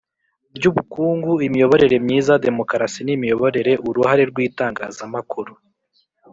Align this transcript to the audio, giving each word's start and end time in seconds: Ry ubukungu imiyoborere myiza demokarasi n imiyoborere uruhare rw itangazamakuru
Ry 0.55 0.65
ubukungu 0.69 1.31
imiyoborere 1.47 1.95
myiza 2.05 2.33
demokarasi 2.47 2.99
n 3.03 3.09
imiyoborere 3.15 3.73
uruhare 3.89 4.23
rw 4.31 4.37
itangazamakuru 4.47 5.51